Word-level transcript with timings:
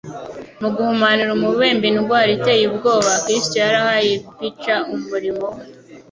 Mu 0.61 0.67
guhumanura 0.75 1.31
umubembe 1.37 1.85
indwara 1.91 2.29
itcye 2.35 2.53
ubwoba, 2.69 3.11
Kristo 3.23 3.55
yari 3.63 3.77
ahaye 3.83 4.09
ipica 4.29 4.75
umurimo 4.95 5.45
we; 5.55 5.61